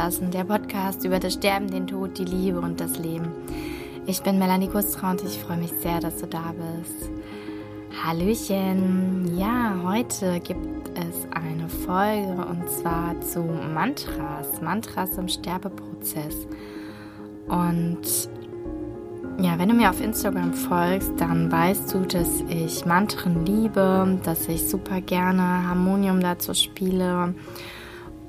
Loslassen, 0.00 0.30
der 0.30 0.44
Podcast 0.44 1.04
über 1.04 1.18
das 1.18 1.34
Sterben, 1.34 1.70
den 1.70 1.86
Tod, 1.86 2.16
die 2.16 2.24
Liebe 2.24 2.58
und 2.58 2.80
das 2.80 2.98
Leben. 2.98 3.28
Ich 4.06 4.22
bin 4.22 4.38
Melanie 4.38 4.68
Gustra 4.68 5.10
und 5.10 5.22
ich 5.22 5.38
freue 5.38 5.58
mich 5.58 5.72
sehr, 5.72 6.00
dass 6.00 6.16
du 6.16 6.26
da 6.26 6.54
bist. 6.54 7.10
Hallöchen! 8.02 9.36
Ja, 9.36 9.74
heute 9.84 10.40
gibt 10.40 10.88
es 10.94 11.28
eine 11.32 11.68
Folge 11.68 12.46
und 12.46 12.66
zwar 12.70 13.20
zu 13.20 13.40
Mantras, 13.42 14.62
Mantras 14.62 15.18
im 15.18 15.28
Sterbeprozess. 15.28 16.46
Und 17.48 18.30
ja, 19.38 19.58
wenn 19.58 19.68
du 19.68 19.74
mir 19.74 19.90
auf 19.90 20.00
Instagram 20.00 20.54
folgst, 20.54 21.12
dann 21.18 21.52
weißt 21.52 21.92
du, 21.92 22.06
dass 22.06 22.40
ich 22.48 22.86
Mantren 22.86 23.44
liebe, 23.44 24.18
dass 24.22 24.48
ich 24.48 24.66
super 24.66 25.02
gerne 25.02 25.42
Harmonium 25.68 26.20
dazu 26.20 26.54
spiele. 26.54 27.34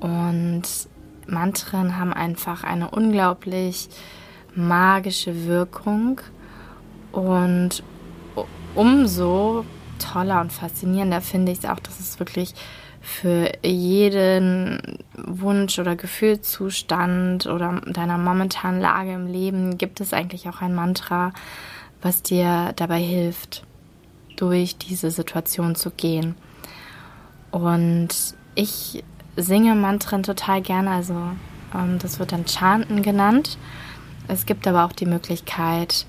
Und 0.00 0.91
Mantren 1.26 1.98
haben 1.98 2.12
einfach 2.12 2.64
eine 2.64 2.90
unglaublich 2.90 3.88
magische 4.54 5.46
Wirkung. 5.46 6.20
Und 7.12 7.82
umso 8.74 9.64
toller 9.98 10.40
und 10.40 10.52
faszinierender 10.52 11.20
finde 11.20 11.52
ich 11.52 11.58
es 11.58 11.64
auch, 11.64 11.78
dass 11.78 12.00
es 12.00 12.18
wirklich 12.18 12.54
für 13.00 13.50
jeden 13.64 15.00
Wunsch 15.16 15.78
oder 15.78 15.96
Gefühlszustand 15.96 17.46
oder 17.46 17.80
deiner 17.86 18.16
momentanen 18.16 18.80
Lage 18.80 19.12
im 19.12 19.26
Leben 19.26 19.76
gibt 19.76 20.00
es 20.00 20.12
eigentlich 20.12 20.48
auch 20.48 20.60
ein 20.60 20.74
Mantra, 20.74 21.32
was 22.00 22.22
dir 22.22 22.72
dabei 22.76 23.00
hilft, 23.00 23.64
durch 24.36 24.76
diese 24.76 25.10
Situation 25.10 25.74
zu 25.74 25.90
gehen. 25.90 26.36
Und 27.50 28.08
ich 28.54 29.02
singe 29.36 29.74
Mantren 29.74 30.22
total 30.22 30.62
gerne, 30.62 30.90
also 30.90 31.14
ähm, 31.74 31.98
das 31.98 32.18
wird 32.18 32.32
dann 32.32 32.46
Chanten 32.46 33.02
genannt. 33.02 33.58
Es 34.28 34.46
gibt 34.46 34.66
aber 34.66 34.84
auch 34.84 34.92
die 34.92 35.06
Möglichkeit, 35.06 36.06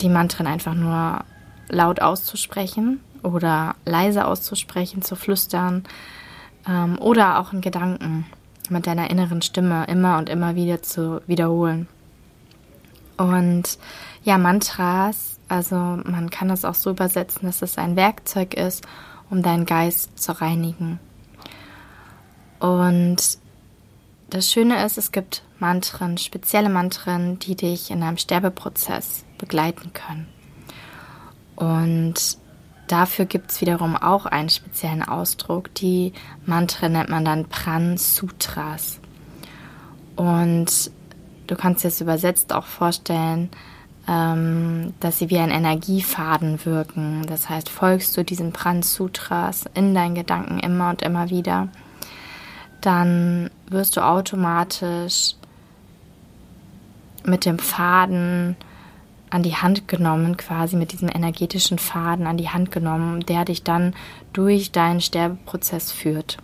die 0.00 0.08
Mantren 0.08 0.46
einfach 0.46 0.74
nur 0.74 1.24
laut 1.68 2.00
auszusprechen 2.00 3.00
oder 3.22 3.74
leise 3.84 4.26
auszusprechen, 4.26 5.02
zu 5.02 5.16
flüstern 5.16 5.84
ähm, 6.68 6.98
oder 6.98 7.38
auch 7.38 7.52
in 7.52 7.60
Gedanken 7.60 8.26
mit 8.68 8.86
deiner 8.86 9.10
inneren 9.10 9.42
Stimme 9.42 9.84
immer 9.86 10.18
und 10.18 10.28
immer 10.28 10.54
wieder 10.54 10.82
zu 10.82 11.20
wiederholen. 11.26 11.88
Und 13.16 13.78
ja, 14.24 14.38
Mantras, 14.38 15.38
also 15.48 15.76
man 15.76 16.30
kann 16.30 16.48
das 16.48 16.64
auch 16.64 16.74
so 16.74 16.90
übersetzen, 16.90 17.46
dass 17.46 17.62
es 17.62 17.78
ein 17.78 17.96
Werkzeug 17.96 18.54
ist, 18.54 18.86
um 19.30 19.42
deinen 19.42 19.66
Geist 19.66 20.18
zu 20.18 20.32
reinigen. 20.40 21.00
Und 22.58 23.16
das 24.30 24.50
Schöne 24.50 24.84
ist, 24.84 24.98
es 24.98 25.12
gibt 25.12 25.42
Mantren, 25.58 26.18
spezielle 26.18 26.68
Mantren, 26.68 27.38
die 27.38 27.54
dich 27.54 27.90
in 27.90 28.02
einem 28.02 28.18
Sterbeprozess 28.18 29.24
begleiten 29.38 29.92
können. 29.92 30.26
Und 31.54 32.38
dafür 32.88 33.24
gibt 33.24 33.50
es 33.50 33.60
wiederum 33.60 33.96
auch 33.96 34.26
einen 34.26 34.48
speziellen 34.48 35.02
Ausdruck. 35.02 35.72
Die 35.74 36.12
Mantren 36.44 36.92
nennt 36.92 37.08
man 37.08 37.24
dann 37.24 37.46
Pran 37.46 37.96
Sutras. 37.96 39.00
Und 40.16 40.90
du 41.46 41.56
kannst 41.56 41.84
dir 41.84 41.88
das 41.88 42.00
übersetzt 42.00 42.52
auch 42.52 42.66
vorstellen, 42.66 43.50
ähm, 44.08 44.94
dass 45.00 45.18
sie 45.18 45.30
wie 45.30 45.38
ein 45.38 45.50
Energiefaden 45.50 46.64
wirken. 46.64 47.24
Das 47.26 47.48
heißt, 47.48 47.68
folgst 47.68 48.16
du 48.16 48.24
diesen 48.24 48.52
Pran 48.52 48.82
Sutras 48.82 49.64
in 49.74 49.94
deinen 49.94 50.14
Gedanken 50.14 50.58
immer 50.58 50.90
und 50.90 51.02
immer 51.02 51.30
wieder, 51.30 51.68
dann 52.86 53.50
wirst 53.68 53.96
du 53.96 54.00
automatisch 54.00 55.34
mit 57.24 57.44
dem 57.44 57.58
Faden 57.58 58.56
an 59.28 59.42
die 59.42 59.56
Hand 59.56 59.88
genommen, 59.88 60.36
quasi 60.36 60.76
mit 60.76 60.92
diesem 60.92 61.08
energetischen 61.08 61.78
Faden 61.78 62.28
an 62.28 62.36
die 62.36 62.48
Hand 62.48 62.70
genommen, 62.70 63.26
der 63.26 63.44
dich 63.44 63.64
dann 63.64 63.92
durch 64.32 64.70
deinen 64.70 65.00
Sterbeprozess 65.00 65.90
führt. 65.90 66.38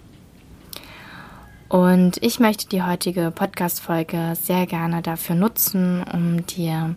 Und 1.68 2.20
ich 2.20 2.40
möchte 2.40 2.68
die 2.68 2.82
heutige 2.82 3.30
Podcast-Folge 3.30 4.34
sehr 4.34 4.66
gerne 4.66 5.00
dafür 5.00 5.36
nutzen, 5.36 6.02
um 6.02 6.44
dir 6.44 6.96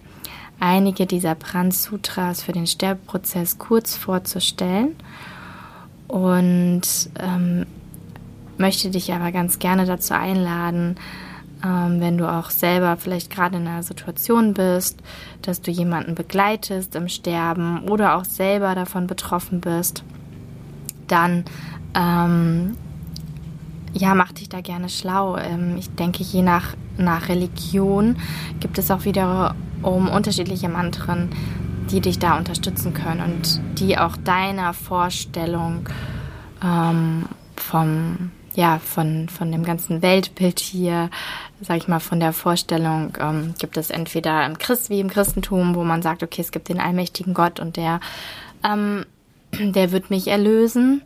einige 0.60 1.06
dieser 1.06 1.36
Pran-Sutras 1.36 2.42
für 2.42 2.52
den 2.52 2.66
Sterbeprozess 2.66 3.60
kurz 3.60 3.96
vorzustellen. 3.96 4.96
Und 6.08 6.82
ähm, 7.20 7.68
möchte 8.58 8.90
dich 8.90 9.14
aber 9.14 9.32
ganz 9.32 9.60
gerne 9.60 9.86
dazu 9.86 10.14
einladen, 10.14 10.96
ähm, 11.64 12.00
wenn 12.00 12.18
du 12.18 12.32
auch 12.32 12.50
selber 12.50 12.98
vielleicht 12.98 13.30
gerade 13.30 13.58
in 13.58 13.68
einer 13.68 13.84
Situation 13.84 14.54
bist, 14.54 15.02
dass 15.42 15.62
du 15.62 15.72
jemanden 15.72 16.16
begleitest 16.16 16.96
im 16.96 17.08
Sterben 17.08 17.88
oder 17.90 18.18
auch 18.18 18.26
selber 18.26 18.76
davon 18.76 19.08
betroffen 19.08 19.62
bist, 19.62 20.04
dann 21.08 21.46
ähm, 21.96 22.78
ja, 23.94 24.14
mach 24.14 24.34
dich 24.34 24.50
da 24.50 24.62
gerne 24.62 24.90
schlau. 24.90 25.38
Ähm, 25.38 25.78
ich 25.78 25.90
denke, 25.96 26.24
je 26.24 26.42
nach, 26.42 26.76
nach 26.98 27.30
Religion 27.30 28.18
gibt 28.60 28.78
es 28.78 28.92
auch 28.92 29.06
wiederum 29.06 30.10
unterschiedliche 30.10 30.70
Mantren, 30.70 31.30
die 31.90 32.02
dich 32.02 32.20
da 32.20 32.38
unterstützen 32.38 32.94
können 32.94 33.22
und 33.22 33.62
die 33.80 33.98
auch 33.98 34.18
deiner 34.18 34.74
Vorstellung 34.74 35.88
ähm, 36.64 37.26
vom 37.56 38.32
ja, 38.56 38.80
von, 38.80 39.28
von 39.30 39.52
dem 39.52 39.64
ganzen 39.64 40.02
Weltbild 40.02 40.60
hier, 40.60 41.10
sag 41.62 41.78
ich 41.78 41.88
mal, 41.88 42.00
von 42.00 42.20
der 42.20 42.34
Vorstellung, 42.34 43.14
ähm, 43.20 43.54
gibt 43.60 43.78
es 43.78 43.90
entweder 43.90 44.46
im 44.46 44.58
Christ 44.58 44.90
wie 44.90 45.00
im 45.00 45.10
Christentum, 45.10 45.76
wo 45.76 45.84
man 45.84 46.02
sagt, 46.02 46.24
okay, 46.24 46.42
es 46.42 46.52
gibt 46.52 46.70
den 46.70 46.80
allmächtigen 46.80 47.34
Gott 47.34 47.60
und 47.60 47.78
der, 47.78 48.00
ähm, 48.64 49.06
der 49.60 49.92
wird 49.92 50.10
mich 50.10 50.28
erlösen. 50.28 51.02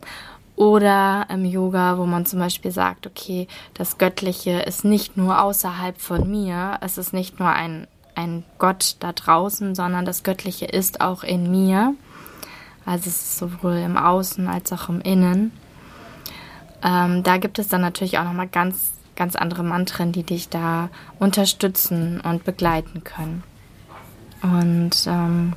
Oder 0.55 1.25
im 1.29 1.45
Yoga, 1.45 1.97
wo 1.97 2.05
man 2.05 2.25
zum 2.25 2.39
Beispiel 2.39 2.71
sagt, 2.71 3.07
okay, 3.07 3.47
das 3.75 3.97
Göttliche 3.97 4.59
ist 4.59 4.83
nicht 4.83 5.15
nur 5.15 5.41
außerhalb 5.41 6.01
von 6.01 6.29
mir, 6.29 6.77
es 6.81 6.97
ist 6.97 7.13
nicht 7.13 7.39
nur 7.39 7.47
ein, 7.47 7.87
ein 8.13 8.43
Gott 8.57 8.97
da 8.99 9.13
draußen, 9.13 9.73
sondern 9.73 10.03
das 10.03 10.23
Göttliche 10.23 10.65
ist 10.65 10.99
auch 10.99 11.23
in 11.23 11.49
mir. 11.49 11.95
Also 12.85 13.07
es 13.07 13.21
ist 13.21 13.37
sowohl 13.37 13.77
im 13.77 13.95
Außen 13.95 14.49
als 14.49 14.73
auch 14.73 14.89
im 14.89 14.99
Innen. 14.99 15.53
Ähm, 16.83 17.23
da 17.23 17.37
gibt 17.37 17.59
es 17.59 17.67
dann 17.67 17.81
natürlich 17.81 18.17
auch 18.17 18.23
nochmal 18.23 18.47
ganz, 18.47 18.91
ganz 19.15 19.35
andere 19.35 19.63
Mantren, 19.63 20.11
die 20.11 20.23
dich 20.23 20.49
da 20.49 20.89
unterstützen 21.19 22.21
und 22.21 22.43
begleiten 22.43 23.03
können. 23.03 23.43
Und 24.41 24.91
ähm, 25.07 25.53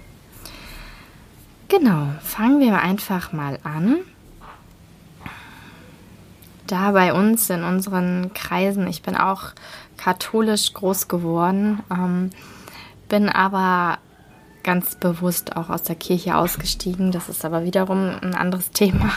genau, 1.68 2.08
fangen 2.20 2.60
wir 2.60 2.80
einfach 2.80 3.32
mal 3.32 3.58
an. 3.62 3.98
Da 6.66 6.92
bei 6.92 7.12
uns 7.12 7.50
in 7.50 7.64
unseren 7.64 8.32
Kreisen, 8.34 8.86
ich 8.86 9.02
bin 9.02 9.16
auch 9.16 9.50
katholisch 9.96 10.72
groß 10.72 11.06
geworden, 11.06 11.80
ähm, 11.90 12.30
bin 13.08 13.28
aber 13.28 13.98
ganz 14.62 14.94
bewusst 14.94 15.56
auch 15.56 15.68
aus 15.70 15.82
der 15.82 15.96
Kirche 15.96 16.36
ausgestiegen. 16.36 17.12
Das 17.12 17.28
ist 17.28 17.44
aber 17.44 17.64
wiederum 17.64 18.16
ein 18.20 18.34
anderes 18.34 18.70
Thema. 18.72 19.10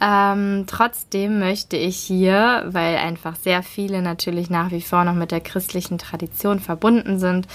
Ähm, 0.00 0.64
trotzdem 0.66 1.38
möchte 1.38 1.76
ich 1.76 1.96
hier, 1.96 2.64
weil 2.68 2.96
einfach 2.96 3.36
sehr 3.36 3.62
viele 3.62 4.02
natürlich 4.02 4.50
nach 4.50 4.70
wie 4.70 4.82
vor 4.82 5.04
noch 5.04 5.14
mit 5.14 5.30
der 5.30 5.40
christlichen 5.40 5.98
Tradition 5.98 6.60
verbunden 6.60 7.18
sind, 7.18 7.46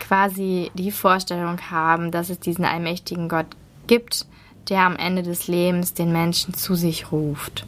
quasi 0.00 0.70
die 0.74 0.90
Vorstellung 0.90 1.58
haben, 1.70 2.10
dass 2.10 2.30
es 2.30 2.40
diesen 2.40 2.64
allmächtigen 2.64 3.28
Gott 3.28 3.46
gibt, 3.86 4.26
der 4.68 4.82
am 4.82 4.96
Ende 4.96 5.22
des 5.22 5.48
Lebens 5.48 5.92
den 5.94 6.12
Menschen 6.12 6.54
zu 6.54 6.74
sich 6.74 7.12
ruft. 7.12 7.66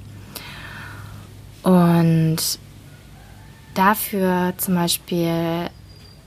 Und 1.62 2.38
dafür 3.74 4.54
zum 4.56 4.74
Beispiel 4.74 5.68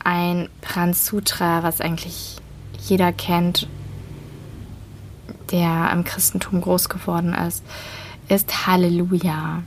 ein 0.03 0.49
Pransutra, 0.61 1.63
was 1.63 1.81
eigentlich 1.81 2.37
jeder 2.79 3.11
kennt, 3.11 3.67
der 5.51 5.91
im 5.91 6.03
Christentum 6.03 6.61
groß 6.61 6.89
geworden 6.89 7.33
ist, 7.33 7.63
ist 8.29 8.67
Halleluja. 8.67 9.63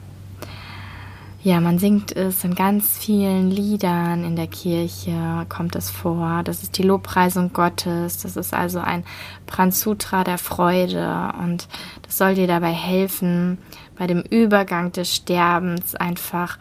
Ja, 1.43 1.59
man 1.63 1.79
singt 1.79 2.15
es 2.15 2.45
in 2.45 2.55
ganz 2.55 2.99
vielen 2.99 3.51
Liedern 3.51 4.25
in 4.25 4.37
der 4.37 4.47
Kirche, 4.47 5.47
kommt 5.49 5.75
es 5.75 5.89
vor. 5.89 6.43
Das 6.45 6.63
ist 6.63 6.77
die 6.77 6.83
Lobpreisung 6.83 7.55
Gottes. 7.55 8.19
Das 8.19 8.37
ist 8.37 8.53
also 8.53 8.81
ein 8.81 9.05
Pransutra 9.47 10.23
der 10.23 10.37
Freude 10.37 11.33
und 11.43 11.67
das 12.03 12.19
soll 12.19 12.35
dir 12.35 12.47
dabei 12.47 12.73
helfen, 12.73 13.57
bei 13.97 14.07
dem 14.07 14.21
Übergang 14.21 14.93
des 14.93 15.17
Sterbens 15.17 15.95
einfach 15.95 16.59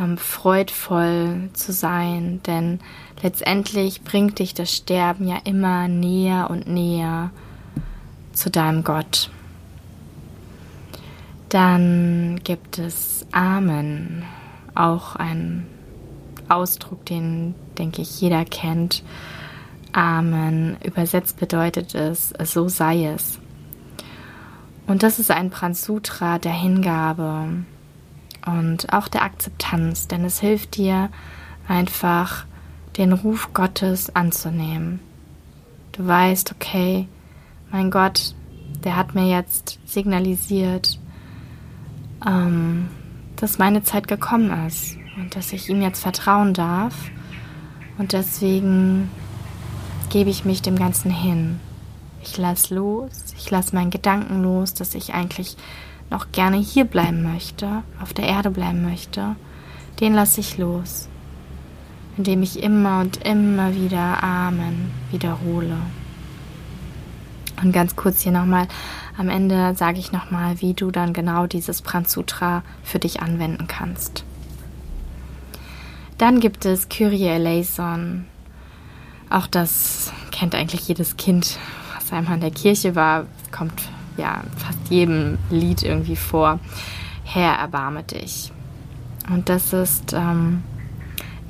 ähm, 0.00 0.16
freudvoll 0.16 1.50
zu 1.52 1.72
sein, 1.72 2.40
denn 2.46 2.80
letztendlich 3.22 4.02
bringt 4.02 4.38
dich 4.38 4.54
das 4.54 4.72
Sterben 4.72 5.28
ja 5.28 5.36
immer 5.44 5.88
näher 5.88 6.48
und 6.48 6.66
näher 6.66 7.30
zu 8.36 8.50
deinem 8.50 8.84
Gott. 8.84 9.30
Dann 11.48 12.40
gibt 12.44 12.78
es 12.78 13.26
Amen. 13.32 14.24
auch 14.74 15.16
ein 15.16 15.66
Ausdruck, 16.48 17.04
den, 17.06 17.54
denke 17.78 18.02
ich, 18.02 18.20
jeder 18.20 18.44
kennt. 18.44 19.02
Amen. 19.92 20.76
Übersetzt 20.84 21.38
bedeutet 21.38 21.94
es, 21.94 22.34
so 22.44 22.68
sei 22.68 23.06
es. 23.06 23.38
Und 24.86 25.02
das 25.02 25.18
ist 25.18 25.30
ein 25.30 25.50
Pransutra 25.50 26.38
der 26.38 26.52
Hingabe 26.52 27.64
und 28.44 28.92
auch 28.92 29.08
der 29.08 29.22
Akzeptanz, 29.22 30.06
denn 30.06 30.24
es 30.24 30.40
hilft 30.40 30.76
dir 30.76 31.10
einfach, 31.66 32.46
den 32.96 33.12
Ruf 33.12 33.52
Gottes 33.52 34.14
anzunehmen. 34.14 35.00
Du 35.92 36.06
weißt, 36.06 36.52
okay, 36.52 37.08
mein 37.70 37.90
Gott, 37.90 38.34
der 38.84 38.96
hat 38.96 39.14
mir 39.14 39.28
jetzt 39.28 39.78
signalisiert, 39.84 40.98
ähm, 42.26 42.88
dass 43.36 43.58
meine 43.58 43.82
Zeit 43.82 44.08
gekommen 44.08 44.66
ist 44.66 44.96
und 45.16 45.34
dass 45.36 45.52
ich 45.52 45.68
ihm 45.68 45.82
jetzt 45.82 46.02
vertrauen 46.02 46.54
darf. 46.54 46.94
Und 47.98 48.12
deswegen 48.12 49.10
gebe 50.10 50.30
ich 50.30 50.44
mich 50.44 50.62
dem 50.62 50.76
Ganzen 50.76 51.10
hin. 51.10 51.60
Ich 52.22 52.36
lasse 52.38 52.74
los, 52.74 53.34
ich 53.36 53.50
lasse 53.50 53.74
meinen 53.74 53.90
Gedanken 53.90 54.42
los, 54.42 54.74
dass 54.74 54.94
ich 54.94 55.14
eigentlich 55.14 55.56
noch 56.10 56.32
gerne 56.32 56.56
hier 56.56 56.84
bleiben 56.84 57.22
möchte, 57.22 57.82
auf 58.00 58.12
der 58.12 58.26
Erde 58.26 58.50
bleiben 58.50 58.82
möchte. 58.82 59.36
Den 60.00 60.14
lasse 60.14 60.40
ich 60.40 60.58
los, 60.58 61.08
indem 62.16 62.42
ich 62.42 62.62
immer 62.62 63.00
und 63.00 63.24
immer 63.24 63.74
wieder 63.74 64.22
Amen 64.22 64.90
wiederhole. 65.10 65.76
Und 67.62 67.72
ganz 67.72 67.96
kurz 67.96 68.20
hier 68.20 68.32
nochmal, 68.32 68.68
am 69.16 69.28
Ende 69.28 69.74
sage 69.74 69.98
ich 69.98 70.12
nochmal, 70.12 70.60
wie 70.60 70.74
du 70.74 70.90
dann 70.90 71.12
genau 71.12 71.46
dieses 71.46 71.82
Pransutra 71.82 72.62
für 72.82 72.98
dich 72.98 73.22
anwenden 73.22 73.66
kannst. 73.66 74.24
Dann 76.18 76.40
gibt 76.40 76.64
es 76.64 76.88
Kyrie 76.88 77.26
eleison. 77.26 78.26
Auch 79.30 79.46
das 79.46 80.12
kennt 80.30 80.54
eigentlich 80.54 80.86
jedes 80.88 81.16
Kind, 81.16 81.58
was 81.94 82.12
einmal 82.12 82.34
in 82.34 82.40
der 82.40 82.50
Kirche 82.50 82.94
war, 82.94 83.26
kommt 83.52 83.82
ja 84.16 84.42
fast 84.56 84.78
jedem 84.88 85.38
Lied 85.50 85.82
irgendwie 85.82 86.16
vor. 86.16 86.60
Herr, 87.24 87.54
erbarme 87.54 88.02
dich. 88.02 88.52
Und 89.28 89.48
das 89.48 89.72
ist 89.72 90.12
ähm, 90.12 90.62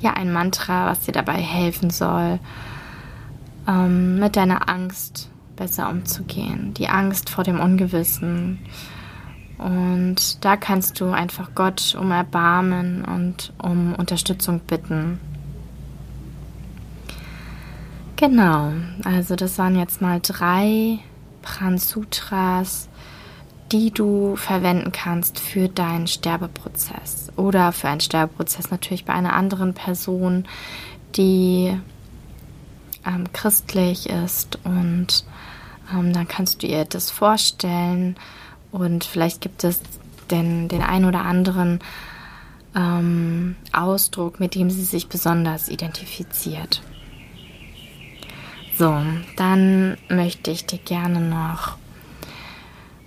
ja 0.01 0.15
ein 0.15 0.33
Mantra, 0.33 0.87
was 0.87 1.01
dir 1.01 1.13
dabei 1.13 1.35
helfen 1.35 1.91
soll, 1.91 2.39
ähm, 3.69 4.19
mit 4.19 4.37
deiner 4.37 4.69
Angst 4.69 5.31
besser 5.57 5.91
umzugehen. 5.91 6.75
Die 6.75 6.89
Angst 6.89 7.31
vor 7.31 7.45
dem 7.45 7.61
Ungewissen, 7.61 8.59
und 9.59 10.45
da 10.45 10.57
kannst 10.57 11.01
du 11.01 11.11
einfach 11.11 11.51
Gott 11.55 11.97
um 11.99 12.11
Erbarmen 12.11 13.05
und 13.05 13.53
um 13.59 13.95
Unterstützung 13.95 14.61
bitten. 14.61 15.19
Genau, 18.17 18.73
also 19.05 19.37
das 19.37 19.59
waren 19.59 19.77
jetzt 19.77 20.01
mal 20.01 20.21
drei 20.23 20.99
Pransutras, 21.43 22.89
die 23.73 23.91
du 23.91 24.37
verwenden 24.37 24.93
kannst 24.93 25.41
für 25.41 25.69
deinen 25.69 26.07
Sterbeprozess 26.07 27.33
oder 27.37 27.73
für 27.73 27.89
einen 27.89 28.01
Sterbeprozess 28.01 28.71
natürlich 28.71 29.05
bei 29.05 29.13
einer 29.13 29.35
anderen 29.35 29.75
Person, 29.75 30.45
die 31.17 31.79
ähm, 33.07 33.33
christlich 33.33 34.09
ist 34.09 34.59
und 34.65 35.25
ähm, 35.93 36.13
dann 36.13 36.29
kannst 36.29 36.63
du 36.63 36.67
ihr 36.67 36.85
das 36.85 37.11
vorstellen 37.11 38.17
und 38.73 39.05
vielleicht 39.05 39.41
gibt 39.41 39.65
es 39.65 39.81
den, 40.31 40.69
den 40.69 40.83
ein 40.83 41.05
oder 41.05 41.23
anderen 41.23 41.81
ähm, 42.75 43.57
Ausdruck, 43.73 44.41
mit 44.41 44.55
dem 44.55 44.71
sie 44.71 44.85
sich 44.85 45.09
besonders 45.09 45.69
identifiziert. 45.69 46.83
So, 48.77 48.95
dann 49.37 49.97
möchte 50.09 50.51
ich 50.51 50.67
dir 50.67 50.79
gerne 50.79 51.21
noch 51.21 51.79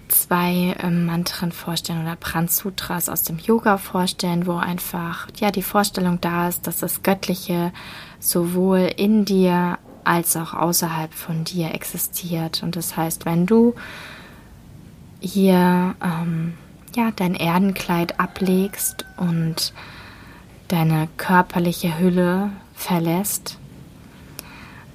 zwei 0.07 0.75
ähm, 0.81 1.06
Mantren 1.06 1.51
vorstellen 1.51 2.01
oder 2.01 2.16
Pransutras 2.16 3.07
aus 3.07 3.22
dem 3.22 3.38
Yoga 3.38 3.78
vorstellen, 3.78 4.48
wo 4.48 4.56
einfach 4.56 5.28
ja 5.40 5.51
die 5.51 5.62
Vorstellung 5.62 6.19
da 6.22 6.48
ist, 6.48 6.66
dass 6.66 6.80
das 6.80 7.04
Göttliche 7.04 7.72
sowohl 8.19 8.92
in 8.98 9.25
dir 9.25 9.78
als 10.09 10.35
auch 10.35 10.56
außerhalb 10.56 11.13
von 11.13 11.44
dir 11.44 11.75
existiert. 11.75 12.63
Und 12.63 12.75
das 12.75 12.97
heißt, 12.97 13.25
wenn 13.25 13.45
du 13.45 13.75
hier 15.19 15.94
ähm, 16.03 16.56
ja, 16.95 17.11
dein 17.15 17.35
Erdenkleid 17.35 18.19
ablegst 18.19 19.06
und 19.17 19.71
deine 20.67 21.07
körperliche 21.17 22.00
Hülle 22.00 22.50
verlässt, 22.73 23.59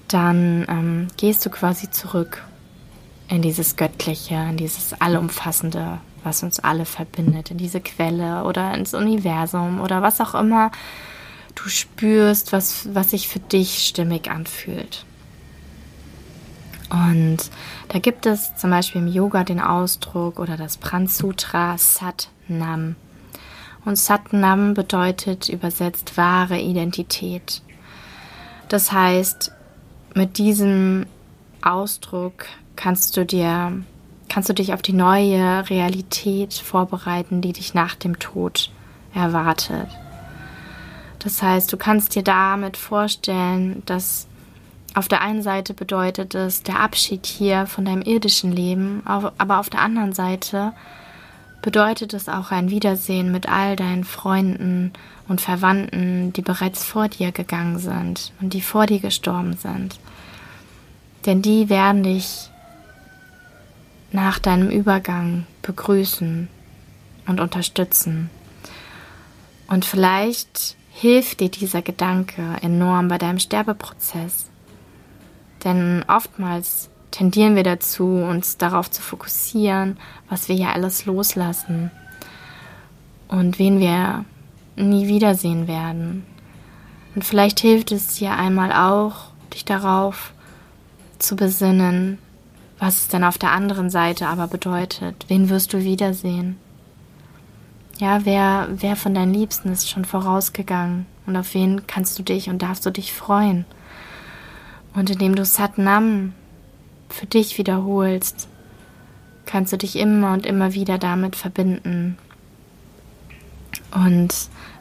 dann 0.09 0.67
ähm, 0.69 1.09
gehst 1.17 1.47
du 1.47 1.51
quasi 1.51 1.91
zurück 1.91 2.43
in 3.29 3.41
dieses 3.41 3.77
Göttliche, 3.77 4.35
in 4.35 4.57
dieses 4.57 5.01
Allumfassende, 5.01 5.99
was 6.25 6.43
uns 6.43 6.59
alle 6.59 6.87
verbindet, 6.87 7.53
in 7.53 7.59
diese 7.59 7.81
Quelle 7.81 8.43
oder 8.43 8.75
ins 8.75 8.95
Universum 8.95 9.81
oder 9.81 10.03
was 10.03 10.21
auch 10.21 10.35
immer 10.35 10.73
du 11.55 11.69
spürst, 11.69 12.53
was, 12.53 12.95
was 12.95 13.11
sich 13.11 13.29
für 13.29 13.41
dich 13.41 13.87
stimmig 13.87 14.31
anfühlt. 14.31 15.05
Und 16.91 17.39
da 17.89 17.99
gibt 17.99 18.27
es 18.27 18.55
zum 18.57 18.71
Beispiel 18.71 19.01
im 19.01 19.09
Yoga 19.09 19.43
den 19.43 19.61
Ausdruck 19.61 20.39
oder 20.39 20.57
das 20.57 20.77
Pransutra 20.77 21.77
Sat 21.79 22.29
Nam. 22.47 22.97
Und 23.85 23.97
Sat 23.97 24.33
Nam 24.33 24.75
bedeutet 24.75 25.49
übersetzt 25.49 26.17
wahre 26.17 26.59
Identität. 26.59 27.63
Das 28.69 28.93
heißt, 28.93 29.53
mit 30.15 30.39
diesem 30.39 31.07
Ausdruck 31.63 32.47
kannst 32.77 33.17
du 33.17 33.25
dir, 33.25 33.73
kannst 34.29 34.49
du 34.49 34.55
dich 34.55 34.73
auf 34.73 34.83
die 34.83 34.93
neue 34.93 35.69
Realität 35.69 36.55
vorbereiten, 36.55 37.41
die 37.41 37.53
dich 37.53 37.75
nach 37.75 37.95
dem 37.95 38.19
Tod 38.19 38.71
erwartet. 39.15 39.89
Das 41.25 41.43
heißt, 41.43 41.73
du 41.73 41.79
kannst 41.79 42.15
dir 42.15 42.23
damit 42.23 42.77
vorstellen, 42.77 43.83
dass 43.87 44.27
auf 44.95 45.09
der 45.09 45.23
einen 45.23 45.43
Seite 45.43 45.75
bedeutet 45.75 46.35
es 46.35 46.63
der 46.63 46.79
Abschied 46.79 47.27
hier 47.27 47.67
von 47.67 47.85
deinem 47.85 48.03
irdischen 48.03 48.53
Leben, 48.53 49.03
aber 49.05 49.59
auf 49.59 49.71
der 49.71 49.81
anderen 49.81 50.13
Seite 50.13 50.73
bedeutet 51.63 52.13
es 52.13 52.29
auch 52.29 52.51
ein 52.51 52.71
Wiedersehen 52.71 53.33
mit 53.33 53.49
all 53.49 53.75
deinen 53.75 54.05
Freunden 54.05 54.93
und 55.27 55.41
Verwandten, 55.41 56.33
die 56.35 56.43
bereits 56.43 56.85
vor 56.85 57.09
dir 57.09 57.33
gegangen 57.33 57.79
sind 57.79 58.33
und 58.41 58.53
die 58.53 58.61
vor 58.61 58.85
dir 58.85 59.01
gestorben 59.01 59.57
sind. 59.57 59.99
Denn 61.25 61.41
die 61.41 61.71
werden 61.71 62.03
dich 62.03 62.51
nach 64.13 64.39
deinem 64.39 64.69
Übergang 64.69 65.47
begrüßen 65.63 66.49
und 67.27 67.41
unterstützen. 67.41 68.29
Und 69.67 69.87
vielleicht 69.87 70.77
hilft 70.95 71.41
dir 71.41 71.51
dieser 71.51 71.83
Gedanke 71.83 72.43
enorm 72.63 73.09
bei 73.09 73.19
deinem 73.19 73.39
Sterbeprozess 73.39 74.51
denn 75.65 76.05
oftmals 76.09 76.91
tendieren 77.11 77.57
wir 77.57 77.63
dazu, 77.63 78.05
uns 78.05 78.59
darauf 78.59 78.91
zu 78.91 79.01
fokussieren, 79.01 79.97
was 80.29 80.49
wir 80.49 80.55
ja 80.55 80.73
alles 80.73 81.07
loslassen 81.07 81.91
und 83.29 83.59
wen 83.59 83.81
wir 83.81 84.25
nie 84.77 85.09
wiedersehen 85.09 85.67
werden. 85.67 86.27
Und 87.15 87.25
vielleicht 87.25 87.61
hilft 87.61 87.93
es 87.93 88.17
dir 88.17 88.33
einmal 88.33 88.73
auch, 88.73 89.31
dich 89.55 89.65
darauf 89.65 90.33
zu 91.19 91.37
besinnen, 91.37 92.19
was 92.79 92.99
es 92.99 93.09
denn 93.09 93.25
auf 93.25 93.39
der 93.39 93.53
anderen 93.53 93.89
Seite 93.89 94.27
aber 94.27 94.49
bedeutet. 94.49 95.25
Wen 95.29 95.49
wirst 95.49 95.73
du 95.73 95.83
wiedersehen? 95.83 96.57
Ja, 97.99 98.25
wer, 98.25 98.69
wer 98.71 98.97
von 98.97 99.15
deinen 99.15 99.33
Liebsten 99.33 99.71
ist 99.71 99.89
schon 99.89 100.05
vorausgegangen 100.05 101.07
und 101.27 101.37
auf 101.37 101.55
wen 101.55 101.87
kannst 101.87 102.19
du 102.19 102.23
dich 102.23 102.51
und 102.51 102.61
darfst 102.63 102.85
du 102.85 102.91
dich 102.91 103.13
freuen? 103.13 103.65
Und 104.95 105.11
indem 105.11 105.35
du 105.35 105.45
Satnam 105.45 106.35
für 107.09 107.27
dich 107.27 107.57
wiederholst, 107.59 108.49
kannst 109.47 109.73
du 109.73 109.77
dich 109.77 109.97
immer 109.97 110.33
und 110.33 110.47
immer 110.47 110.75
wieder 110.75 110.99
damit 110.99 111.37
verbinden. 111.37 112.19
Und 113.93 114.35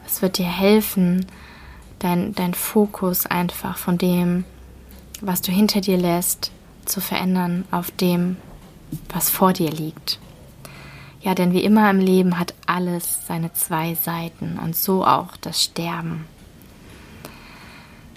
es 0.06 0.22
wird 0.22 0.38
dir 0.38 0.46
helfen, 0.46 1.26
dein, 2.00 2.34
dein 2.34 2.54
Fokus 2.54 3.26
einfach 3.26 3.76
von 3.76 3.98
dem, 3.98 4.44
was 5.20 5.40
du 5.40 5.52
hinter 5.52 5.80
dir 5.80 5.96
lässt, 5.96 6.50
zu 6.84 7.00
verändern 7.00 7.64
auf 7.70 7.90
dem, 7.92 8.36
was 9.08 9.30
vor 9.30 9.52
dir 9.52 9.70
liegt. 9.70 10.18
Ja, 11.24 11.34
denn 11.34 11.54
wie 11.54 11.64
immer 11.64 11.90
im 11.90 12.00
Leben 12.00 12.38
hat 12.38 12.52
alles 12.66 13.26
seine 13.26 13.50
zwei 13.54 13.94
Seiten 13.94 14.58
und 14.62 14.76
so 14.76 15.06
auch 15.06 15.38
das 15.38 15.62
Sterben. 15.62 16.26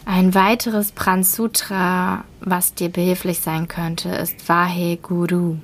Ein 0.05 0.35
weiteres 0.35 0.91
Pransutra, 0.91 2.25
was 2.41 2.73
dir 2.73 2.89
behilflich 2.89 3.39
sein 3.39 3.69
könnte, 3.69 4.09
ist 4.09 4.49
Vahe 4.49 4.97
Guru. 4.97 5.55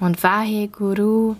Und 0.00 0.22
Vahe 0.22 0.68
Guru 0.68 1.36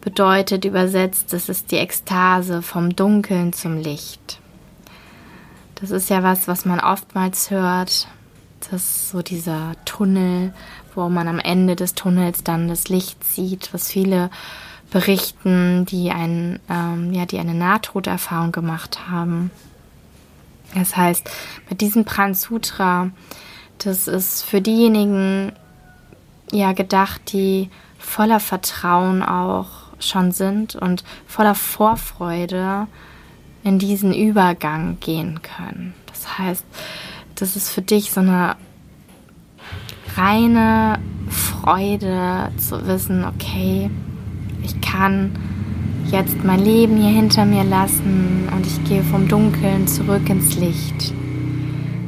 bedeutet 0.00 0.64
übersetzt, 0.64 1.32
das 1.32 1.48
ist 1.48 1.70
die 1.70 1.76
Ekstase 1.76 2.60
vom 2.60 2.96
Dunkeln 2.96 3.52
zum 3.52 3.76
Licht. 3.76 4.40
Das 5.76 5.92
ist 5.92 6.10
ja 6.10 6.24
was, 6.24 6.48
was 6.48 6.64
man 6.64 6.80
oftmals 6.80 7.52
hört. 7.52 8.08
Das 8.60 8.72
ist 8.72 9.10
so 9.10 9.22
dieser 9.22 9.76
Tunnel, 9.84 10.52
wo 10.98 11.08
man 11.08 11.28
am 11.28 11.38
Ende 11.38 11.76
des 11.76 11.94
Tunnels 11.94 12.42
dann 12.42 12.68
das 12.68 12.88
Licht 12.88 13.22
sieht, 13.24 13.72
was 13.72 13.90
viele 13.90 14.30
berichten, 14.90 15.86
die, 15.86 16.10
ein, 16.10 16.60
ähm, 16.68 17.12
ja, 17.12 17.24
die 17.24 17.38
eine 17.38 17.54
Nahtoderfahrung 17.54 18.52
gemacht 18.52 19.08
haben. 19.08 19.50
Das 20.74 20.96
heißt, 20.96 21.30
mit 21.70 21.80
diesem 21.80 22.04
Pran 22.04 22.34
Sutra, 22.34 23.10
das 23.78 24.08
ist 24.08 24.42
für 24.42 24.60
diejenigen 24.60 25.52
ja 26.50 26.72
gedacht, 26.72 27.32
die 27.32 27.70
voller 27.98 28.40
Vertrauen 28.40 29.22
auch 29.22 29.68
schon 30.00 30.32
sind 30.32 30.74
und 30.74 31.04
voller 31.26 31.54
Vorfreude 31.54 32.86
in 33.62 33.78
diesen 33.78 34.12
Übergang 34.12 34.98
gehen 35.00 35.40
können. 35.42 35.94
Das 36.06 36.38
heißt, 36.38 36.64
das 37.34 37.54
ist 37.54 37.70
für 37.70 37.82
dich 37.82 38.10
so 38.10 38.20
eine 38.20 38.56
reine 40.18 40.98
Freude 41.28 42.50
zu 42.56 42.86
wissen, 42.86 43.24
okay, 43.24 43.88
ich 44.62 44.80
kann 44.80 45.30
jetzt 46.10 46.42
mein 46.42 46.64
Leben 46.64 46.96
hier 46.96 47.10
hinter 47.10 47.44
mir 47.44 47.64
lassen 47.64 48.48
und 48.54 48.66
ich 48.66 48.82
gehe 48.84 49.04
vom 49.04 49.28
Dunkeln 49.28 49.86
zurück 49.86 50.28
ins 50.28 50.56
Licht. 50.56 51.14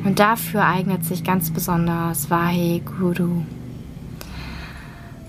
Und 0.05 0.19
dafür 0.19 0.65
eignet 0.65 1.05
sich 1.05 1.23
ganz 1.23 1.51
besonders 1.51 2.31
Vahe 2.31 2.81
Guru. 2.81 3.43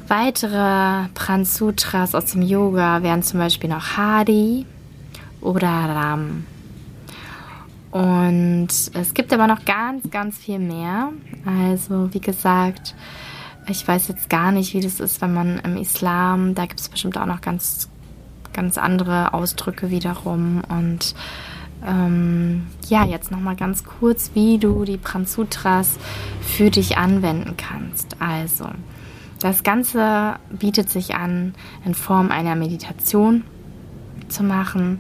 Weitere 0.08 1.08
Pransutras 1.14 2.16
aus 2.16 2.26
dem 2.32 2.42
Yoga 2.42 3.04
wären 3.04 3.24
zum 3.24 3.40
Beispiel 3.40 3.70
noch 3.70 3.98
Hari 3.98 4.66
oder 5.42 5.68
Ram. 5.68 6.46
Und 7.91 8.69
es 8.69 9.13
gibt 9.13 9.33
aber 9.33 9.48
noch 9.48 9.65
ganz, 9.65 10.10
ganz 10.10 10.38
viel 10.38 10.60
mehr. 10.60 11.10
Also 11.45 12.13
wie 12.13 12.21
gesagt, 12.21 12.95
ich 13.67 13.88
weiß 13.88 14.07
jetzt 14.07 14.29
gar 14.29 14.51
nicht, 14.51 14.74
wie 14.74 14.79
das 14.79 15.00
ist, 15.00 15.21
wenn 15.21 15.33
man 15.33 15.60
im 15.60 15.77
Islam, 15.77 16.55
da 16.55 16.65
gibt 16.65 16.79
es 16.79 16.89
bestimmt 16.89 17.17
auch 17.17 17.25
noch 17.25 17.41
ganz, 17.41 17.89
ganz 18.53 18.77
andere 18.77 19.33
Ausdrücke 19.33 19.89
wiederum. 19.89 20.62
Und 20.69 21.15
ähm, 21.86 22.67
ja, 22.88 23.05
jetzt 23.05 23.31
nochmal 23.31 23.55
ganz 23.55 23.83
kurz, 23.83 24.31
wie 24.33 24.57
du 24.57 24.86
die 24.86 24.98
Pransutras 24.98 25.98
für 26.41 26.69
dich 26.69 26.98
anwenden 26.98 27.57
kannst. 27.57 28.17
Also, 28.19 28.69
das 29.39 29.63
Ganze 29.63 30.36
bietet 30.50 30.89
sich 30.89 31.15
an, 31.15 31.55
in 31.83 31.95
Form 31.95 32.31
einer 32.31 32.55
Meditation 32.55 33.43
zu 34.27 34.43
machen. 34.43 35.00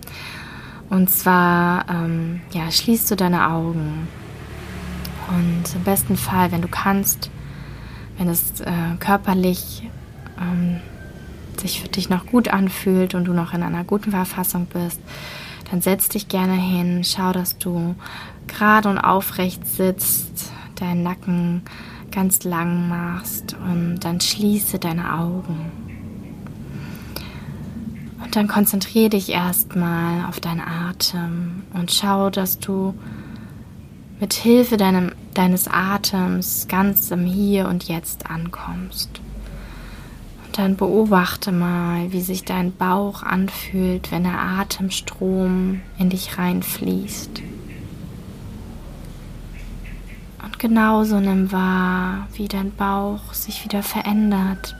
Und 0.91 1.09
zwar 1.09 1.85
ähm, 1.89 2.41
ja, 2.51 2.69
schließt 2.69 3.09
du 3.09 3.15
deine 3.15 3.47
Augen 3.47 4.09
und 5.29 5.63
im 5.73 5.83
besten 5.85 6.17
Fall, 6.17 6.51
wenn 6.51 6.61
du 6.61 6.67
kannst, 6.67 7.31
wenn 8.17 8.27
es 8.27 8.59
äh, 8.59 8.73
körperlich 8.99 9.89
ähm, 10.37 10.81
sich 11.57 11.81
für 11.81 11.87
dich 11.87 12.09
noch 12.09 12.25
gut 12.25 12.49
anfühlt 12.49 13.15
und 13.15 13.23
du 13.23 13.31
noch 13.31 13.53
in 13.53 13.63
einer 13.63 13.85
guten 13.85 14.11
Verfassung 14.11 14.65
bist, 14.65 14.99
dann 15.69 15.79
setz 15.79 16.09
dich 16.09 16.27
gerne 16.27 16.55
hin, 16.55 17.05
schau, 17.05 17.31
dass 17.31 17.57
du 17.57 17.95
gerade 18.47 18.89
und 18.89 18.97
aufrecht 18.97 19.65
sitzt, 19.65 20.51
deinen 20.75 21.03
Nacken 21.03 21.61
ganz 22.11 22.43
lang 22.43 22.89
machst 22.89 23.55
und 23.63 23.99
dann 24.01 24.19
schließe 24.19 24.77
deine 24.77 25.17
Augen. 25.17 25.71
Und 28.31 28.37
dann 28.37 28.47
konzentriere 28.47 29.09
dich 29.09 29.27
erstmal 29.27 30.23
auf 30.29 30.39
deinen 30.39 30.61
Atem 30.61 31.63
und 31.73 31.91
schau, 31.91 32.29
dass 32.29 32.59
du 32.59 32.93
mit 34.21 34.31
Hilfe 34.31 34.77
deinem, 34.77 35.11
deines 35.33 35.67
Atems 35.67 36.67
ganz 36.69 37.11
im 37.11 37.25
Hier 37.25 37.67
und 37.67 37.89
Jetzt 37.89 38.29
ankommst. 38.29 39.19
Und 40.45 40.57
dann 40.57 40.77
beobachte 40.77 41.51
mal, 41.51 42.13
wie 42.13 42.21
sich 42.21 42.45
dein 42.45 42.73
Bauch 42.73 43.21
anfühlt, 43.21 44.13
wenn 44.13 44.23
der 44.23 44.39
Atemstrom 44.39 45.81
in 45.99 46.09
dich 46.09 46.37
reinfließt. 46.37 47.41
Und 50.41 50.57
genauso 50.57 51.19
nimm 51.19 51.51
wahr, 51.51 52.29
wie 52.35 52.47
dein 52.47 52.71
Bauch 52.71 53.33
sich 53.33 53.65
wieder 53.65 53.83
verändert 53.83 54.77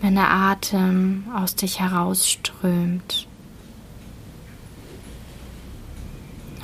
wenn 0.00 0.14
der 0.14 0.30
Atem 0.30 1.24
aus 1.34 1.54
dich 1.54 1.80
herausströmt. 1.80 3.26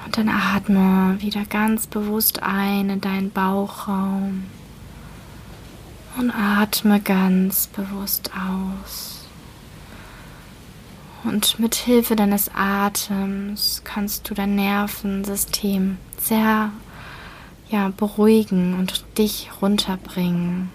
Und 0.04 0.18
dann 0.18 0.28
atme 0.28 1.16
wieder 1.20 1.44
ganz 1.44 1.86
bewusst 1.86 2.42
ein 2.42 2.90
in 2.90 3.00
deinen 3.00 3.30
Bauchraum 3.30 4.44
und 6.18 6.30
atme 6.30 7.00
ganz 7.00 7.68
bewusst 7.68 8.30
aus. 8.34 9.26
Und 11.24 11.60
mit 11.60 11.76
Hilfe 11.76 12.16
deines 12.16 12.50
Atems 12.52 13.82
kannst 13.84 14.28
du 14.28 14.34
dein 14.34 14.56
Nervensystem 14.56 15.98
sehr 16.18 16.70
ja, 17.70 17.92
beruhigen 17.96 18.74
und 18.78 19.04
dich 19.18 19.50
runterbringen. 19.62 20.68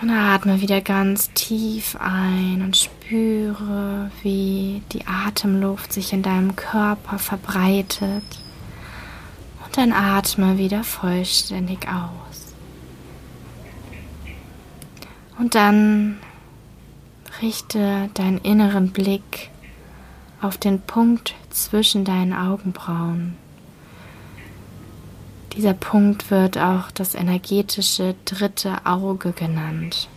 Und 0.00 0.08
atme 0.10 0.62
wieder 0.62 0.80
ganz 0.80 1.30
tief 1.34 1.94
ein 2.00 2.62
und 2.62 2.76
spüre, 2.76 4.10
wie 4.22 4.82
die 4.92 5.06
Atemluft 5.06 5.92
sich 5.92 6.14
in 6.14 6.22
deinem 6.22 6.56
Körper 6.56 7.18
verbreitet. 7.18 8.24
Und 9.64 9.76
dann 9.76 9.92
atme 9.92 10.56
wieder 10.56 10.84
vollständig 10.84 11.86
aus. 11.86 12.54
Und 15.38 15.54
dann 15.54 16.18
richte 17.42 18.08
deinen 18.14 18.38
inneren 18.38 18.92
Blick 18.92 19.50
auf 20.40 20.56
den 20.56 20.80
Punkt 20.80 21.34
zwischen 21.50 22.04
deinen 22.06 22.32
Augenbrauen. 22.32 23.36
Dieser 25.56 25.74
Punkt 25.74 26.30
wird 26.30 26.58
auch 26.58 26.90
das 26.90 27.14
energetische 27.14 28.14
dritte 28.24 28.86
Auge 28.86 29.32
genannt. 29.32 30.08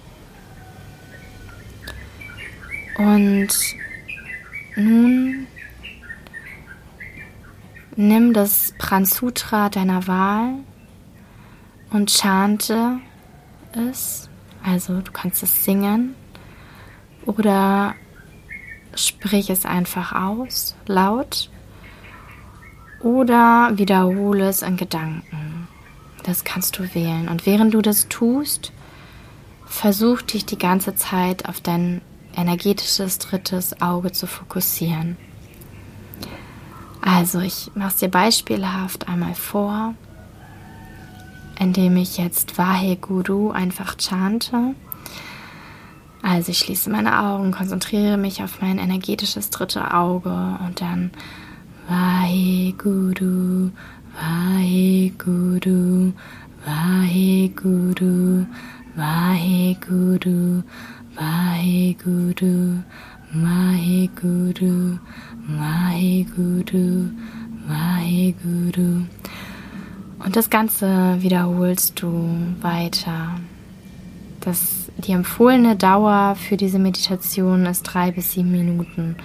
Und 2.97 3.49
nun 4.75 5.47
nimm 7.95 8.33
das 8.33 8.73
Pransutra 8.77 9.69
deiner 9.69 10.07
Wahl 10.07 10.53
und 11.91 12.11
chante 12.11 12.99
es. 13.73 14.29
Also 14.63 15.01
du 15.01 15.11
kannst 15.11 15.43
es 15.43 15.65
singen 15.65 16.15
oder 17.25 17.95
sprich 18.95 19.49
es 19.49 19.65
einfach 19.65 20.13
aus, 20.13 20.75
laut 20.85 21.49
oder 23.03 23.71
wiederhole 23.75 24.47
es 24.47 24.61
in 24.61 24.77
Gedanken. 24.77 25.67
Das 26.23 26.43
kannst 26.43 26.79
du 26.79 26.95
wählen. 26.95 27.27
Und 27.27 27.45
während 27.45 27.73
du 27.73 27.81
das 27.81 28.07
tust, 28.07 28.71
versuch 29.65 30.21
dich 30.21 30.45
die 30.45 30.57
ganze 30.57 30.95
Zeit 30.95 31.47
auf 31.47 31.59
dein 31.59 32.01
energetisches 32.35 33.19
drittes 33.19 33.81
Auge 33.81 34.11
zu 34.11 34.25
fokussieren. 34.25 35.17
Also 37.01 37.39
ich 37.41 37.71
mache 37.75 37.89
es 37.89 37.97
dir 37.97 38.09
beispielhaft 38.09 39.09
einmal 39.09 39.35
vor, 39.35 39.93
indem 41.59 41.97
ich 41.97 42.17
jetzt 42.17 42.57
Vahe 42.57 42.95
Guru 42.95 43.51
einfach 43.51 43.97
chante. 43.97 44.73
Also 46.21 46.51
ich 46.51 46.59
schließe 46.59 46.89
meine 46.89 47.19
Augen, 47.19 47.51
konzentriere 47.51 48.15
mich 48.15 48.41
auf 48.41 48.61
mein 48.61 48.79
energetisches 48.79 49.49
dritte 49.49 49.93
Auge 49.93 50.57
und 50.65 50.79
dann 50.79 51.11
Vaheguru, 51.87 53.71
Vaheguru, 54.15 56.13
Vaheguru, 56.65 58.45
Vaheguru, 58.95 60.63
Vaheguru, 61.15 62.83
Vaheguru, 63.33 64.99
Vaheguru, 65.47 67.09
Vaheguru. 67.67 69.05
Und 70.19 70.35
das 70.35 70.49
Ganze 70.49 71.17
wiederholst 71.19 72.01
du 72.01 72.37
weiter. 72.61 73.39
Das, 74.39 74.89
die 74.97 75.11
empfohlene 75.11 75.75
Dauer 75.75 76.35
für 76.35 76.55
diese 76.57 76.79
Meditation 76.79 77.65
ist 77.65 77.83
drei 77.83 78.11
bis 78.11 78.31
sieben 78.31 78.51
Minuten. 78.51 79.15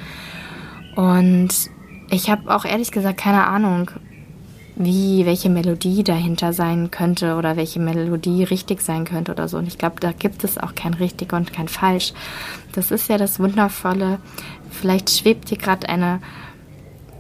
Und 0.97 1.71
ich 2.11 2.31
habe 2.31 2.55
auch 2.55 2.65
ehrlich 2.65 2.91
gesagt 2.93 3.19
keine 3.19 3.47
Ahnung, 3.47 3.91
wie, 4.77 5.27
welche 5.27 5.51
Melodie 5.51 6.05
dahinter 6.05 6.53
sein 6.53 6.91
könnte 6.91 7.35
oder 7.35 7.57
welche 7.57 7.81
Melodie 7.81 8.45
richtig 8.45 8.81
sein 8.81 9.05
könnte 9.05 9.33
oder 9.33 9.49
so. 9.49 9.59
Und 9.59 9.67
ich 9.67 9.77
glaube, 9.77 9.97
da 9.99 10.13
gibt 10.13 10.45
es 10.45 10.57
auch 10.57 10.75
kein 10.75 10.95
richtig 10.95 11.33
und 11.33 11.53
kein 11.53 11.67
falsch. 11.67 12.13
Das 12.73 12.93
ist 12.93 13.09
ja 13.09 13.19
das 13.19 13.41
Wundervolle. 13.41 14.21
Vielleicht 14.71 15.11
schwebt 15.11 15.51
dir 15.51 15.59
gerade 15.59 15.89
eine 15.89 16.21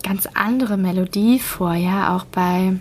ganz 0.05 0.29
andere 0.35 0.77
Melodie 0.77 1.41
vor, 1.41 1.75
ja, 1.75 2.15
auch 2.17 2.25
bei 2.25 2.75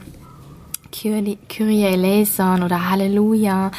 Kyrie 0.91 1.83
eleison 1.83 2.63
oder 2.63 2.89
Halleluja. 2.89 3.71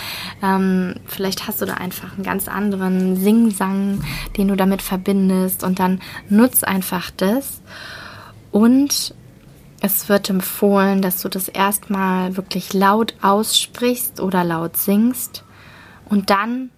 Ähm, 0.43 0.95
vielleicht 1.07 1.47
hast 1.47 1.63
du 1.63 1.67
da 1.67 1.75
einfach 1.75 2.15
einen 2.15 2.25
ganz 2.25 2.49
anderen 2.49 3.17
Singsang, 3.17 4.03
den 4.37 4.49
du 4.49 4.57
damit 4.57 4.83
verbindest 4.83 5.65
und 5.65 5.79
dann 5.79 6.01
nutz 6.29 6.65
einfach 6.65 7.11
das. 7.17 7.63
Und 8.51 9.15
es 9.81 10.09
wird 10.09 10.31
empfohlen, 10.31 11.03
dass 11.03 11.23
du 11.23 11.29
das 11.29 11.49
erstmal 11.49 12.37
wirklich 12.37 12.73
laut 12.75 13.15
aussprichst 13.23 14.21
oder 14.21 14.43
laut 14.45 14.77
singst 14.77 15.45
und 16.09 16.31
dann 16.31 16.71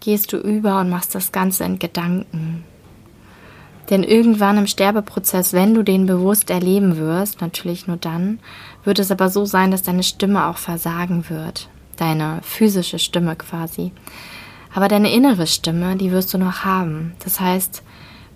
gehst 0.00 0.32
du 0.32 0.36
über 0.36 0.80
und 0.80 0.90
machst 0.90 1.14
das 1.14 1.32
Ganze 1.32 1.64
in 1.64 1.78
Gedanken. 1.78 2.64
Denn 3.90 4.02
irgendwann 4.02 4.58
im 4.58 4.66
Sterbeprozess, 4.66 5.52
wenn 5.52 5.74
du 5.74 5.82
den 5.82 6.06
bewusst 6.06 6.50
erleben 6.50 6.96
wirst, 6.96 7.40
natürlich 7.40 7.86
nur 7.86 7.98
dann, 7.98 8.40
wird 8.82 8.98
es 8.98 9.10
aber 9.10 9.28
so 9.28 9.44
sein, 9.44 9.70
dass 9.70 9.82
deine 9.82 10.02
Stimme 10.02 10.46
auch 10.46 10.56
versagen 10.56 11.28
wird. 11.28 11.68
Deine 11.96 12.40
physische 12.42 12.98
Stimme 12.98 13.36
quasi. 13.36 13.92
Aber 14.74 14.88
deine 14.88 15.12
innere 15.12 15.46
Stimme, 15.46 15.96
die 15.96 16.10
wirst 16.10 16.32
du 16.34 16.38
noch 16.38 16.64
haben. 16.64 17.12
Das 17.22 17.40
heißt, 17.40 17.82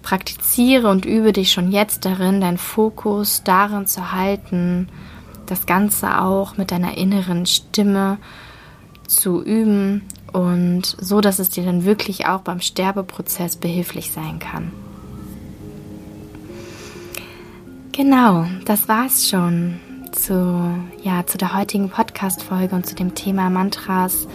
praktiziere 0.02 0.88
und 0.88 1.04
übe 1.04 1.32
dich 1.32 1.52
schon 1.52 1.70
jetzt 1.70 2.04
darin, 2.04 2.40
deinen 2.40 2.58
Fokus 2.58 3.42
darin 3.44 3.86
zu 3.86 4.12
halten, 4.12 4.88
das 5.46 5.66
Ganze 5.66 6.20
auch 6.20 6.56
mit 6.56 6.70
deiner 6.70 6.96
inneren 6.96 7.46
Stimme 7.46 8.18
zu 9.06 9.42
üben 9.42 10.02
und 10.32 10.96
so, 11.00 11.20
dass 11.20 11.38
es 11.38 11.50
dir 11.50 11.64
dann 11.64 11.84
wirklich 11.84 12.26
auch 12.26 12.40
beim 12.40 12.60
Sterbeprozess 12.60 13.56
behilflich 13.56 14.10
sein 14.10 14.38
kann. 14.38 14.72
Genau, 17.92 18.46
das 18.64 18.88
war's 18.88 19.28
schon 19.28 19.80
zu, 20.12 20.78
ja, 21.02 21.26
zu 21.26 21.38
der 21.38 21.54
heutigen 21.54 21.90
Podcast-Folge 21.90 22.74
und 22.74 22.86
zu 22.86 22.94
dem 22.94 23.14
Thema 23.14 23.50
Mantras 23.50 24.28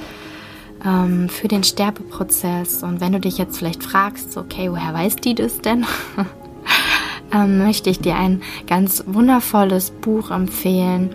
ähm, 0.85 1.29
für 1.29 1.47
den 1.47 1.63
Sterbeprozess. 1.63 2.83
Und 2.83 3.01
wenn 3.01 3.13
du 3.13 3.19
dich 3.19 3.37
jetzt 3.37 3.57
vielleicht 3.57 3.83
fragst, 3.83 4.37
okay, 4.37 4.71
woher 4.71 4.93
weiß 4.93 5.17
die 5.17 5.35
das 5.35 5.59
denn? 5.59 5.85
ähm, 7.33 7.57
möchte 7.57 7.89
ich 7.89 7.99
dir 7.99 8.15
ein 8.15 8.41
ganz 8.67 9.03
wundervolles 9.07 9.91
Buch 9.91 10.31
empfehlen. 10.31 11.11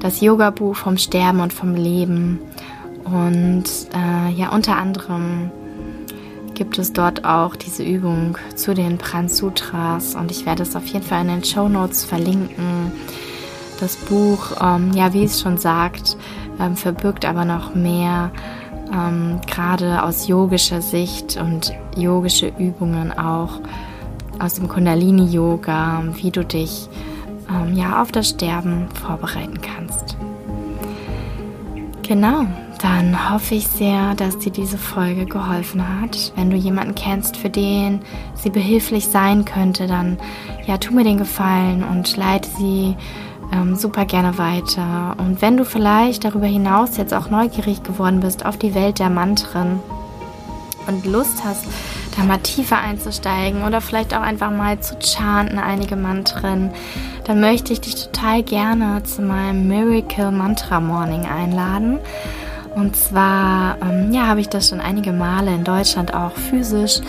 Das 0.00 0.20
Yoga-Buch 0.20 0.76
vom 0.76 0.96
Sterben 0.96 1.40
und 1.40 1.52
vom 1.52 1.74
Leben. 1.74 2.38
Und 3.04 3.64
äh, 3.94 4.32
ja, 4.32 4.50
unter 4.50 4.76
anderem 4.76 5.50
gibt 6.54 6.78
es 6.78 6.92
dort 6.92 7.24
auch 7.24 7.56
diese 7.56 7.84
Übung 7.84 8.36
zu 8.56 8.74
den 8.74 8.98
Pransutras 8.98 10.16
und 10.16 10.32
ich 10.32 10.44
werde 10.44 10.64
es 10.64 10.74
auf 10.74 10.86
jeden 10.86 11.04
Fall 11.04 11.22
in 11.22 11.28
den 11.28 11.44
Show 11.44 11.68
Notes 11.68 12.04
verlinken. 12.04 12.92
Das 13.80 13.94
Buch, 13.94 14.50
ähm, 14.60 14.92
ja, 14.92 15.12
wie 15.14 15.22
es 15.22 15.40
schon 15.40 15.56
sagt, 15.56 16.16
ähm, 16.60 16.76
verbirgt 16.76 17.24
aber 17.24 17.44
noch 17.44 17.76
mehr, 17.76 18.32
ähm, 18.92 19.40
gerade 19.46 20.02
aus 20.02 20.28
yogischer 20.28 20.82
Sicht 20.82 21.36
und 21.36 21.72
yogische 21.96 22.52
Übungen 22.58 23.16
auch 23.16 23.60
aus 24.38 24.54
dem 24.54 24.68
Kundalini-Yoga, 24.68 26.04
wie 26.14 26.30
du 26.30 26.44
dich 26.44 26.88
ähm, 27.50 27.76
ja 27.76 28.02
auf 28.02 28.12
das 28.12 28.30
Sterben 28.30 28.88
vorbereiten 28.90 29.60
kannst. 29.60 30.16
Genau, 32.06 32.46
dann 32.80 33.30
hoffe 33.30 33.56
ich 33.56 33.66
sehr, 33.66 34.14
dass 34.14 34.38
dir 34.38 34.52
diese 34.52 34.78
Folge 34.78 35.26
geholfen 35.26 35.82
hat. 36.00 36.32
Wenn 36.36 36.48
du 36.48 36.56
jemanden 36.56 36.94
kennst, 36.94 37.36
für 37.36 37.50
den 37.50 38.00
sie 38.34 38.50
behilflich 38.50 39.06
sein 39.08 39.44
könnte, 39.44 39.86
dann 39.86 40.16
ja, 40.66 40.78
tu 40.78 40.94
mir 40.94 41.04
den 41.04 41.18
Gefallen 41.18 41.84
und 41.84 42.16
leite 42.16 42.48
sie 42.58 42.96
ähm, 43.52 43.76
super 43.76 44.04
gerne 44.04 44.38
weiter. 44.38 45.14
Und 45.18 45.42
wenn 45.42 45.56
du 45.56 45.64
vielleicht 45.64 46.24
darüber 46.24 46.46
hinaus 46.46 46.96
jetzt 46.96 47.14
auch 47.14 47.30
neugierig 47.30 47.82
geworden 47.82 48.20
bist 48.20 48.44
auf 48.44 48.56
die 48.56 48.74
Welt 48.74 48.98
der 48.98 49.10
Mantren 49.10 49.80
und 50.86 51.06
Lust 51.06 51.44
hast, 51.44 51.64
da 52.16 52.24
mal 52.24 52.38
tiefer 52.38 52.78
einzusteigen 52.78 53.64
oder 53.64 53.80
vielleicht 53.80 54.14
auch 54.14 54.22
einfach 54.22 54.50
mal 54.50 54.80
zu 54.80 54.96
chanten 55.00 55.58
einige 55.58 55.96
Mantren, 55.96 56.70
dann 57.24 57.40
möchte 57.40 57.72
ich 57.72 57.80
dich 57.80 57.94
total 57.94 58.42
gerne 58.42 59.02
zu 59.04 59.22
meinem 59.22 59.68
Miracle 59.68 60.32
Mantra 60.32 60.80
Morning 60.80 61.26
einladen. 61.26 61.98
Und 62.78 62.94
zwar 62.94 63.76
ähm, 63.82 64.12
ja, 64.12 64.28
habe 64.28 64.40
ich 64.40 64.48
das 64.48 64.68
schon 64.68 64.80
einige 64.80 65.12
Male 65.12 65.52
in 65.52 65.64
Deutschland 65.64 66.14
auch 66.14 66.30
physisch 66.30 67.00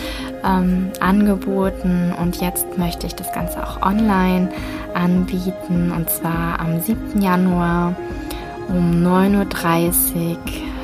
ähm, 0.43 0.89
angeboten 0.99 2.11
und 2.19 2.41
jetzt 2.41 2.79
möchte 2.79 3.05
ich 3.05 3.13
das 3.13 3.31
Ganze 3.33 3.63
auch 3.63 3.79
online 3.83 4.49
anbieten. 4.95 5.93
Und 5.95 6.09
zwar 6.09 6.59
am 6.59 6.81
7. 6.81 7.21
Januar 7.21 7.93
um 8.67 9.05
9.30 9.05 10.15
Uhr, 10.15 10.37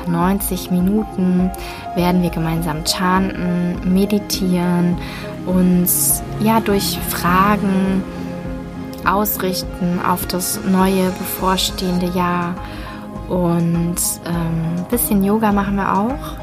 90 0.08 0.70
Minuten 0.70 1.50
werden 1.96 2.22
wir 2.22 2.30
gemeinsam 2.30 2.86
chanten, 2.86 3.92
meditieren, 3.92 4.96
uns 5.46 6.22
ja 6.38 6.60
durch 6.60 6.96
Fragen 7.08 8.04
ausrichten 9.04 9.98
auf 10.06 10.26
das 10.26 10.60
neue 10.64 11.10
bevorstehende 11.10 12.06
Jahr 12.16 12.54
und 13.28 13.96
ähm, 14.26 14.78
ein 14.78 14.86
bisschen 14.90 15.22
Yoga 15.24 15.52
machen 15.52 15.76
wir 15.76 15.92
auch. 15.98 16.36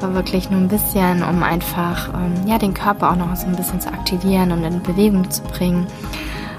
Aber 0.00 0.14
wirklich 0.14 0.50
nur 0.50 0.60
ein 0.60 0.68
bisschen, 0.68 1.22
um 1.22 1.42
einfach 1.42 2.10
ähm, 2.10 2.46
ja, 2.46 2.58
den 2.58 2.74
Körper 2.74 3.10
auch 3.10 3.16
noch 3.16 3.34
so 3.36 3.46
ein 3.46 3.56
bisschen 3.56 3.80
zu 3.80 3.88
aktivieren 3.88 4.52
und 4.52 4.62
in 4.62 4.82
Bewegung 4.82 5.30
zu 5.30 5.42
bringen. 5.44 5.86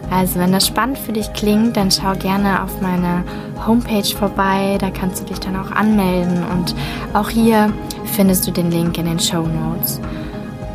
Also 0.10 0.39
wenn 0.39 0.52
das 0.52 0.68
spannend 0.68 0.98
für 0.98 1.13
dich 1.13 1.32
klingt, 1.34 1.78
dann 1.78 1.91
schau 1.91 2.13
gerne 2.13 2.63
auf 2.63 2.82
meine 2.82 3.24
Homepage 3.65 4.15
vorbei. 4.15 4.78
Da 4.80 4.89
kannst 4.89 5.22
du 5.22 5.26
dich 5.26 5.39
dann 5.39 5.56
auch 5.56 5.72
anmelden. 5.72 6.44
Und 6.44 6.76
auch 7.13 7.30
hier 7.30 7.72
findest 8.06 8.48
du 8.48 8.52
den 8.52 8.72
Link 8.72 8.98
in 8.98 9.06
den 9.06 9.20
Show 9.20 9.46
Notes. 9.48 10.00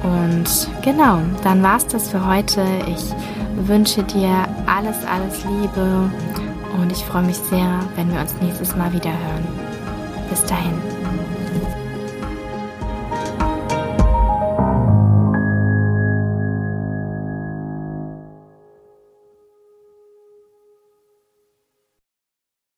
Und 0.03 0.69
genau, 0.83 1.19
dann 1.43 1.62
war's 1.62 1.87
das 1.87 2.11
für 2.11 2.27
heute. 2.27 2.64
Ich 2.87 3.66
wünsche 3.66 4.03
dir 4.03 4.31
alles, 4.66 4.97
alles 5.05 5.45
Liebe 5.45 6.11
und 6.79 6.93
ich 6.93 7.05
freue 7.05 7.23
mich 7.23 7.37
sehr, 7.37 7.81
wenn 7.97 8.13
wir 8.13 8.21
uns 8.21 8.35
nächstes 8.41 8.77
Mal 8.77 8.93
wieder 8.93 9.11
hören. 9.11 9.47
Bis 10.29 10.45
dahin. 10.45 11.00